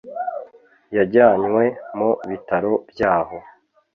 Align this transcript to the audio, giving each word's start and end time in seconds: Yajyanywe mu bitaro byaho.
Yajyanywe 0.95 1.63
mu 1.97 2.09
bitaro 2.29 2.71
byaho. 2.91 3.37